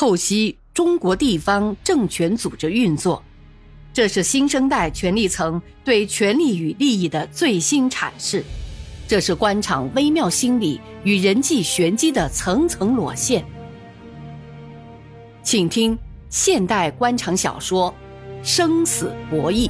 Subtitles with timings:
[0.00, 3.22] 透析中国地方政权组织运作，
[3.92, 8.42] 这是新生代权力层对权力与利益的最新阐释，
[9.06, 13.44] 这是官场微妙心理与人际玄机的层层裸现。
[15.42, 15.98] 请听
[16.30, 17.94] 现代官场小说
[18.42, 19.68] 《生死博弈》。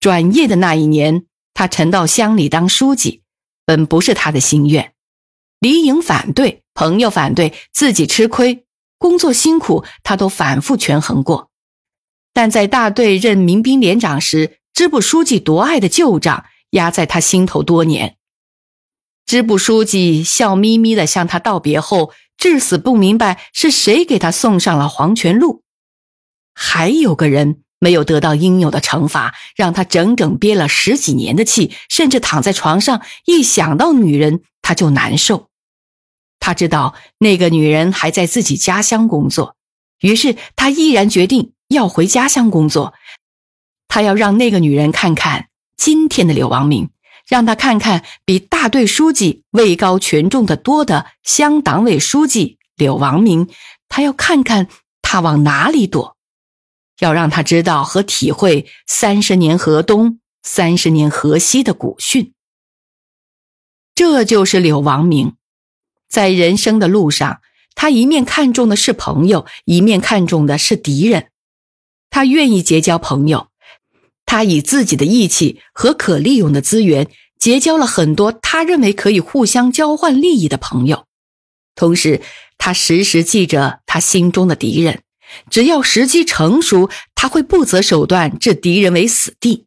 [0.00, 1.24] 转业的那一年，
[1.54, 3.21] 他沉到乡里当书记。
[3.64, 4.92] 本不是他的心愿，
[5.60, 8.64] 李颖反对，朋友反对，自己吃亏，
[8.98, 11.50] 工作辛苦，他都反复权衡过。
[12.32, 18.16] 但在大队任民兵连长时，支部书记夺爱的旧账压在他心头多年。
[19.24, 25.62] 支部书记笑眯眯的向他道别后，至死不明白是谁给他送上了黄泉路。
[26.54, 27.61] 还有个人。
[27.82, 35.48] 没有得到应有的惩罚，让他整整憋了十几年的气，甚至躺在床上一想到女人他就难受。
[36.38, 39.56] 他知道那个女人还在自己家乡工作，
[39.98, 42.94] 于是他毅然决定要回家乡工作。
[43.88, 46.90] 他要让那个女人看看今天的柳王明，
[47.26, 53.48] 让他看看比大队书记位高权重的多的乡党委书记柳王明，
[53.88, 54.68] 他要看看
[55.02, 56.16] 他往哪里躲。
[57.02, 62.32] 要让他知道和体会“三十年河东，三十年河西”的古训。
[63.92, 65.34] 这就是柳王明，
[66.08, 67.40] 在人生的路上，
[67.74, 71.30] 他一面看重的是朋友，一面看重的是敌人。
[72.08, 73.48] 他愿意结交朋友，
[74.24, 81.06] 他以自己的义气和可利用的资源，结交了很多他认为可以互相交换利益的朋友。
[81.74, 82.22] 同时，
[82.58, 85.02] 他时时记着他心中的敌人。
[85.50, 89.66] 只要时机成熟，他会不择手段置敌人为死地。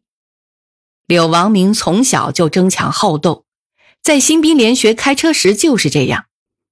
[1.06, 3.44] 柳王明从小就争强好斗，
[4.02, 6.26] 在新兵连学开车时就是这样。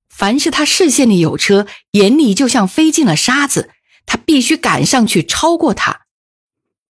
[0.08, 3.70] 凡是他视线里有车，眼里就像飞进了沙子，
[4.06, 6.06] 他必须赶上去超过他；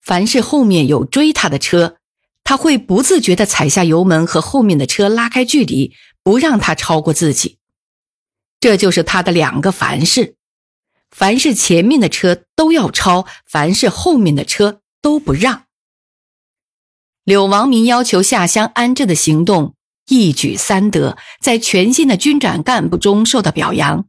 [0.03, 1.97] 凡是后面有追他的车，
[2.45, 7.57] 他会不自觉地踩下油门和后面的车拉开距离，不让他超过自己。
[8.61, 10.37] 这就是他的两个凡事。
[11.15, 15.67] 凡是前面的车都要超，凡是后面的车都不让。
[17.23, 19.77] 柳王明要求下乡安置的行动
[20.09, 24.07] 一举三得，在全县的军长干部中受到表扬。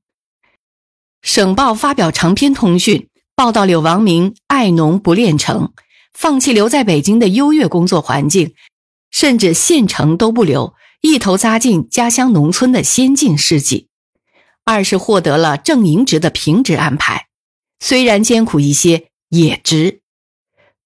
[1.22, 5.74] 省报发表长篇通讯，报道柳王明爱农不恋城，
[6.12, 8.56] 放弃留在北京的优越工作环境，
[9.12, 13.90] 甚至县城都不留，一头扎进家乡农村的先进事迹。
[14.66, 17.28] 二是获得了正营职的平职安排，
[17.80, 20.02] 虽然艰苦一些，也值。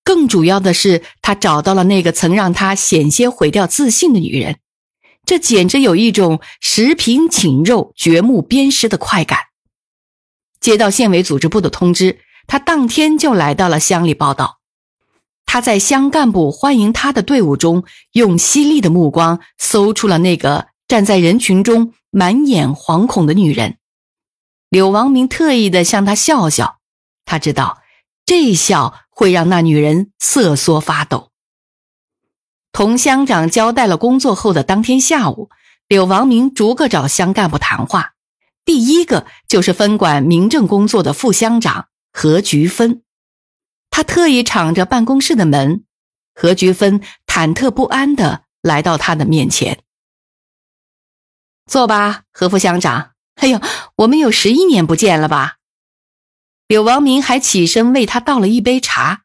[0.03, 4.57] 更主要的是，他找到了那个曾让他险些毁掉自信的女人，
[5.25, 9.39] 这简直有一种食品请肉、掘墓鞭尸的快感。
[10.59, 14.59] 接到县委组织部的通知，他当天就来到了乡里报道。
[15.45, 21.93] 他在乡干部欢迎他的队伍中，用犀利的目光搜出了那个站在人群中。
[22.11, 23.77] 满眼惶恐的女人，
[24.69, 26.79] 柳王明特意的向她笑笑，
[27.25, 27.81] 他知道
[28.25, 31.31] 这一笑会让那女人瑟缩发抖。
[32.71, 35.49] 同乡长交代了工作后的当天下午，
[35.87, 38.13] 柳王明逐个找乡干部谈话。
[38.65, 43.01] 第一个就是分管民政工作的副乡长何菊芬，
[43.89, 45.83] 他特意敞着办公室的门，
[46.35, 49.79] 何菊芬忐忑不安的来到他的面前。
[51.69, 53.11] 坐吧，何副乡长。
[53.35, 53.61] 哎呦，
[53.97, 55.57] 我们有十一年不见了吧？
[56.67, 59.21] 柳王明还起身为他倒了一杯茶。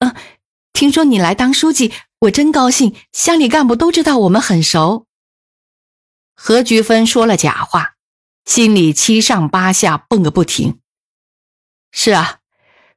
[0.00, 0.12] 嗯，
[0.72, 1.92] 听说你来当书记，
[2.22, 2.96] 我真高兴。
[3.12, 5.06] 乡里干部都知道我们很熟。
[6.34, 7.94] 何菊芬说了假话，
[8.44, 10.80] 心里七上八下蹦个不停。
[11.92, 12.40] 是啊，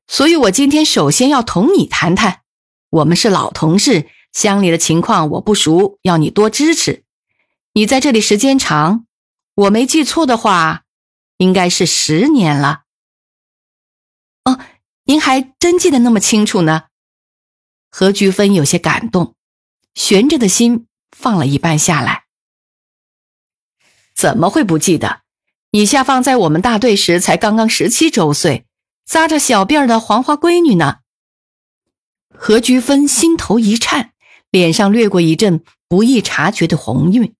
[0.07, 2.41] 所以我今天首先要同你谈谈。
[2.89, 7.04] 我们是老同事，乡里的情况我不熟，要你多支持。
[7.77, 9.05] 你在这里时间长，
[9.53, 10.85] 我没记错的话，
[11.35, 12.83] 应该是十年了。
[14.45, 14.61] 哦，
[15.03, 16.83] 您还真记得那么清楚呢。
[17.91, 19.35] 何菊芬有些感动，
[19.93, 22.23] 悬着的心放了一半下来。
[24.15, 25.23] 怎么会不记得？
[25.71, 28.65] 你下放在我们大队时才刚刚十七周岁，
[29.05, 30.99] 扎着小辫儿的黄花闺女呢。
[32.33, 34.13] 何菊芬心头一颤，
[34.49, 37.34] 脸上掠过一阵不易察觉的红晕。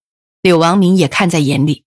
[0.46, 1.86] 柳王明也看在眼里。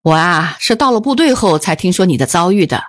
[0.00, 2.84] 我啊，是到了部队后才听说你的遭遇的，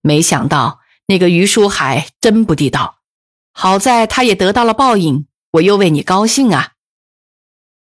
[0.00, 3.00] 没想到那个于书海真不地道，
[3.52, 6.72] 好在他也得到了报应，我又为你高兴啊。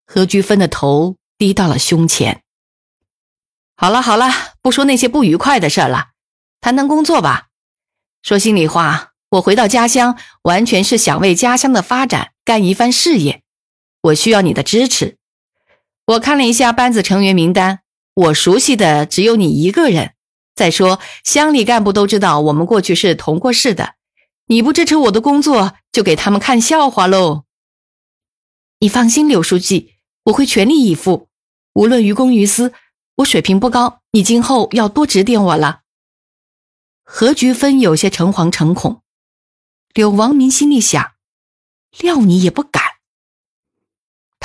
[0.07, 2.43] 何菊芬的头低到了胸前。
[3.77, 4.29] 好了好了，
[4.61, 6.09] 不说那些不愉快的事了，
[6.61, 7.47] 谈谈工作吧。
[8.23, 13.45] 说心里话，我回到家乡，完全是想为家乡的发展干一番事业。
[14.07, 15.17] 我需要你的支持。
[16.07, 17.81] 我看了一下班子成员名单，
[18.15, 20.15] 我熟悉的只有你一个人。
[20.55, 23.95] 再说，乡里干部都知道我们过去是同过事的，
[24.47, 27.45] 你不支持我的工作，就给他们看笑话喽。
[28.79, 29.95] 你放心，柳书记，
[30.25, 31.29] 我会全力以赴，
[31.75, 32.73] 无论于公于私。
[33.17, 35.81] 我水平不高，你今后要多指点我了。
[37.03, 39.03] 何菊芬有些诚惶诚恐，
[39.95, 41.13] 柳王明心里想：
[41.99, 42.86] 料你也不敢。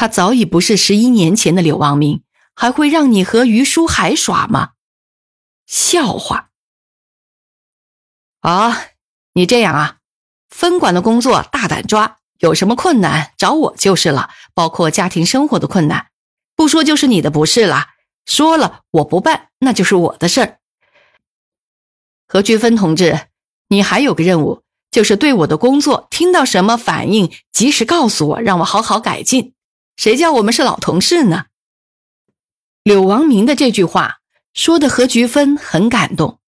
[0.01, 2.23] 他早已不是十一年前的柳望明，
[2.55, 4.71] 还会让你和于书海耍吗？
[5.67, 6.49] 笑话！
[8.39, 8.81] 啊，
[9.33, 9.97] 你这样啊，
[10.49, 16.07] 分管的工作大胆抓，有什么困难找我就是了，包括家庭生活的困难，
[16.55, 17.89] 不说就是你的不是了。
[18.25, 20.57] 说了我不办，那就是我的事儿。
[22.27, 23.27] 何菊芬同志，
[23.67, 29.53] 你还有个任务，就是对我的工作听到什么反应，及时告诉我，让我好好改进。
[29.95, 31.45] 谁叫我们是老同事呢？
[32.83, 34.19] 柳王明的这句话。
[34.53, 36.41] 说的何菊芬很感动，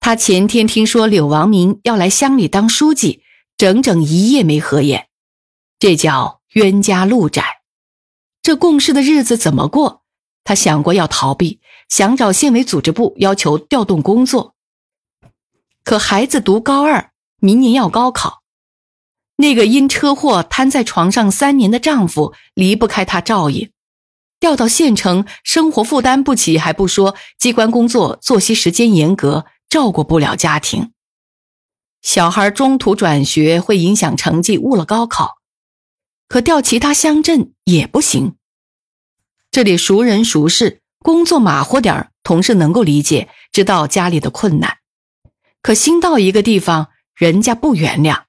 [0.00, 3.22] 他前天听说柳王明要来乡里当书记，
[3.56, 5.08] 整整一夜没合眼，
[5.78, 7.62] 这叫冤家路窄。
[8.42, 10.02] 这共事的日子怎么过？
[10.44, 14.54] 他想过要逃避，想找县委组织部要求调动工作。
[15.82, 18.41] 可孩子读高二，明年要高考，
[19.36, 23.70] 那个因车祸瘫在床上三年的丈夫离不开她照应。
[24.38, 30.92] 调到县城，生活负担不起还不说，机关工作作息时间严格，照顾不了家庭。
[32.02, 35.38] 小孩中途转学会影响成绩，误了高考。
[36.26, 38.34] 可调其他乡镇也不行。
[39.52, 44.78] 这里熟人熟事，工作马虎点同事能够理解，知道家里的困难。
[45.60, 48.22] 可新到一个地方，人家不原谅。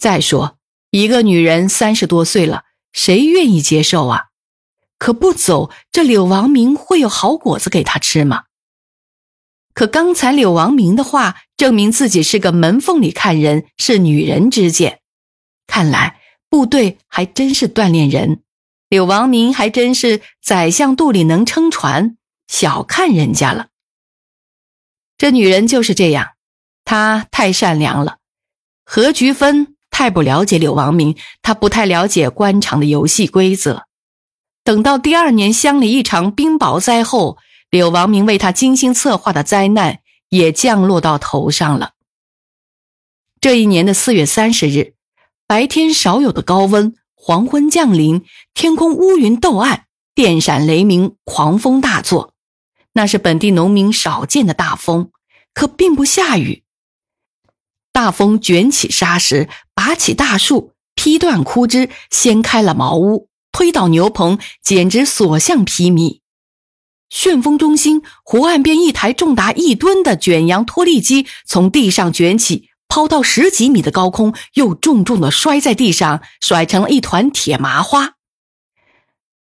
[0.00, 0.56] 再说，
[0.90, 4.28] 一个女人三十多岁了，谁愿意接受啊？
[4.96, 8.44] 可不走，这柳王明会有好果子给他吃吗？
[9.74, 15.00] 可刚才柳王明的话证明自己是个门缝里看人，是女人之见。
[15.66, 16.18] 看来
[16.48, 18.42] 部队还真是锻炼人，
[18.88, 22.16] 柳王明还真是宰相肚里能撑船，
[22.48, 23.68] 小看人家了。
[25.18, 26.30] 这女人就是这样，
[26.86, 28.16] 她太善良了。
[28.84, 33.84] 何菊芬太不了解柳王明，他不太了解官场的游戏规则。
[34.64, 37.36] 等到第二年乡里一场冰雹灾后，
[37.68, 39.98] 柳王明为他精心策划的灾难
[40.30, 41.90] 也降落到头上了。
[43.42, 44.94] 这一年的四月三十日，
[45.46, 48.24] 白天少有的高温，黄昏降临，
[48.54, 52.32] 天空乌云斗暗，电闪雷鸣，狂风大作。
[52.94, 55.10] 那是本地农民少见的大风，
[55.52, 56.64] 可并不下雨。
[57.92, 63.28] 大风卷起沙石，拔起大树，劈断枯枝，掀开了茅屋。
[63.52, 66.20] 推倒牛棚，简直所向披靡。
[67.08, 78.14] 旋风中心湖岸边，一台重达一吨的卷扬拖力机从地上卷起，抛到十几米的高空，又重重的摔在地上，甩成了一团铁麻花。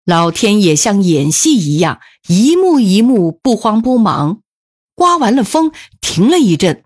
[0.03, 4.39] 老天也像演戏一样，一幕一幕不慌不忙。
[4.95, 6.82] 刮完了风，停了一阵，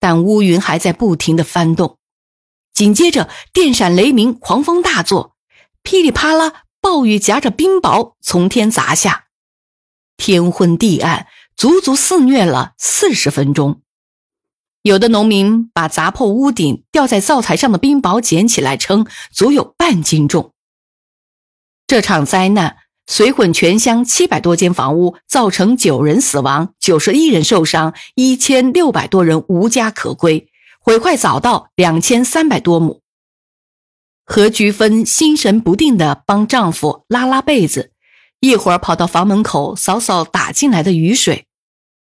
[0.00, 1.98] 但乌云还在不停的翻动。
[2.72, 5.36] 紧接着，电闪雷鸣，狂风大作。
[5.82, 9.26] 噼里啪啦，暴雨夹着冰雹从天砸下，
[10.16, 13.82] 天昏地暗，足足肆虐了四十分钟。
[14.82, 20.54] 有的农民把砸破屋顶、掉在灶台上的冰雹捡起来称，足有半斤重。
[21.86, 22.78] 这场灾难
[23.10, 30.48] 水混全乡七百多间房屋，造成九人死亡、九十一人受伤、一千六百多人无家可归，
[30.80, 33.02] 毁坏早稻两千三百多亩。
[34.24, 37.90] 何菊芬心神不定地帮丈夫拉拉被子，
[38.38, 41.46] 一会儿跑到房门口扫扫打进来的雨水。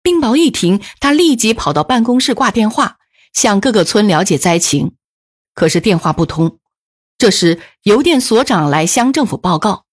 [0.02, 2.96] 冰雹一停，她立即跑到办公室挂电话，
[3.32, 4.96] 向各个村了解灾情。
[5.54, 6.58] 可是电话不通。
[7.16, 9.84] 这时邮电所长来乡政府报告，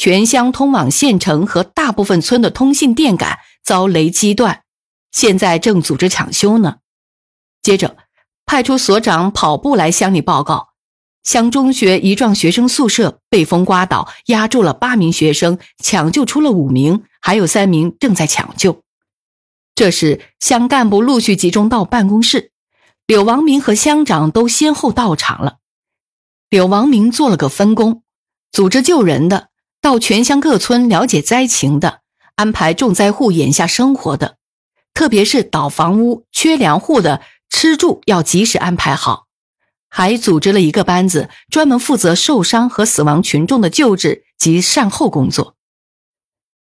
[0.00, 4.62] 全乡通往县城和大部分村的通信电杆遭雷击断，
[5.12, 6.76] 现在正组织抢修呢。
[7.60, 7.98] 接着，
[8.46, 10.70] 派出所长跑步来乡里报告。
[11.22, 18.80] 乡中学一幢学生宿舍被风刮倒，压住了八名学生，抢救出了五名，还有三名正在抢救。
[19.74, 22.52] 这时，乡干部陆续集中到办公室，
[23.06, 25.58] 柳王明和乡长都先后到场了。
[26.48, 28.02] 柳王明做了个分工，
[28.50, 29.49] 组织救人的，
[29.80, 32.00] 到全乡各村了解灾情的，
[32.36, 34.36] 安排重灾户眼下生活的，
[34.92, 39.26] 特别是倒房屋、缺粮户的吃住要及时安排好。
[39.88, 45.56] 还组织了一个班子，专门负责受伤和死亡群众的救治及善后工作。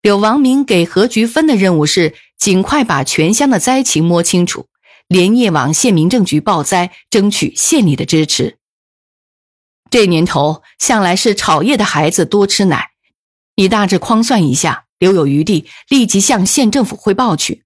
[0.01, 4.69] 柳王明给何菊芬的任务是尽快把全乡的灾情摸清楚，
[5.09, 8.57] 连夜往县民政局报灾，争取县里的支持。
[9.91, 12.90] 这年头向来是炒业的孩子多吃奶，
[13.61, 17.65] 你大致匡算一下，留有余地，立即向县政府汇报去。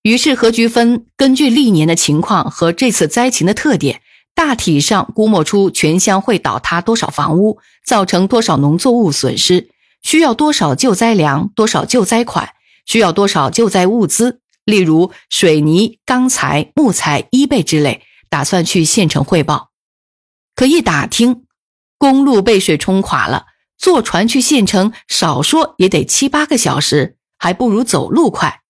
[0.00, 4.00] 于是何菊芬根据历年的情况和这次灾情的特点，
[4.34, 9.68] 大体上估摸出全乡会倒塌多少房屋，造成多少农作物损失。
[10.00, 11.50] 需要多少救灾粮？
[11.54, 12.48] 多少救灾款？
[12.86, 14.40] 需要多少救灾物资？
[14.64, 19.68] 例如水泥、钢材、木材、衣被之类，打算去县城汇报。
[20.54, 21.44] 可一打听，
[21.98, 23.44] 公路被水冲垮了，
[23.80, 28.60] 坐船去县城，少说也得七八个小时，还不如走路快。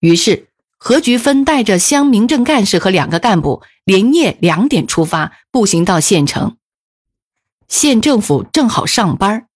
[0.00, 6.58] 于是何菊芬带着乡民政干事和两个干部，连夜两点出发，步行到县城。
[7.68, 9.46] 县政府正好上班。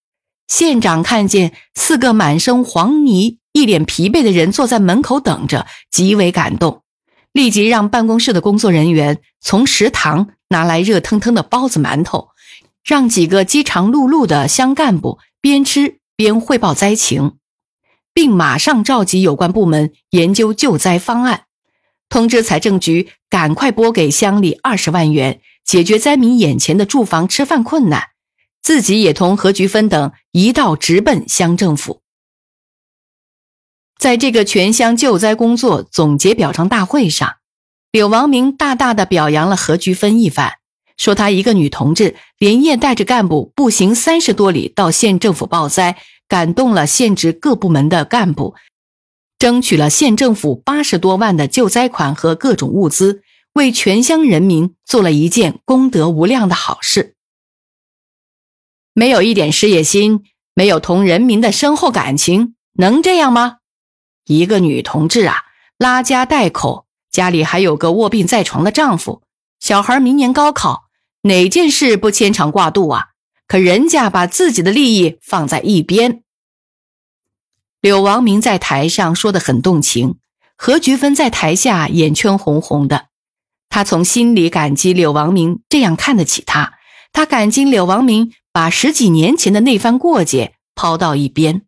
[0.47, 6.81] 县长看见四个满身黄泥、一脸疲惫的人坐在门口等着，极为感动，
[7.31, 12.29] 立即让办公室的工作人员从食堂拿来热腾腾的包子、馒头，
[12.87, 17.33] 让几个饥肠辘辘的乡干部边吃边汇报灾情，
[18.13, 21.43] 并马上召集有关部门研究救灾方案，
[22.07, 28.07] 通知财政局赶快拨给乡里二十万元，解决灾民眼前的住房、吃饭困难。
[28.61, 32.01] 自己也同何菊芬等一道直奔乡政府。
[33.97, 37.35] 在这个全乡救灾工作总结表彰大会上，
[37.91, 40.53] 柳王明大大的表扬了何菊芬一番，
[40.97, 48.55] 说她一个女同志连夜带着干部步行三十多里到县政府报灾，感动了县直各部门的干部，
[49.39, 53.21] 争取了县政府八十多万的救灾款和各种物资，
[53.53, 57.15] 为全乡人民做了一件功德无量的好事。
[58.93, 60.23] 没有一点事业心，
[60.55, 63.57] 没有同人民的深厚感情，能这样吗？
[64.25, 65.43] 一个女同志啊，
[65.77, 69.21] 拉家带口，家里还有个卧病在床的丈夫，
[69.59, 70.86] 小孩明年高考，
[71.27, 73.05] 哪件事不牵肠挂肚啊？
[73.47, 76.23] 可人家把自己的利益放在一边。
[77.79, 80.15] 柳王明在台上说的很动情，
[80.55, 83.07] 何菊芬在台下眼圈红红的，
[83.69, 86.73] 她从心里感激柳王明这样看得起她，
[87.13, 88.33] 她感激柳王明。
[88.57, 91.66] 把十几年前的那番过节抛到一边。